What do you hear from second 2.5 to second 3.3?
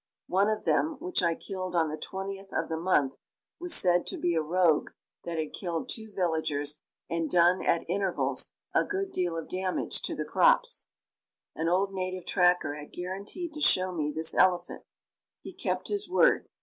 of the month,